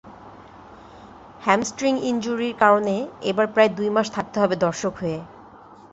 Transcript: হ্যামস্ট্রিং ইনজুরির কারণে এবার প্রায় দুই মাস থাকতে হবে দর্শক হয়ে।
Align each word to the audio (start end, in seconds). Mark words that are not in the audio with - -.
হ্যামস্ট্রিং 1.41 1.93
ইনজুরির 2.03 2.55
কারণে 2.57 2.95
এবার 3.21 3.47
প্রায় 3.47 3.71
দুই 3.77 3.89
মাস 3.89 4.07
থাকতে 4.11 4.37
হবে 4.39 4.55
দর্শক 4.57 4.93
হয়ে। 4.97 5.19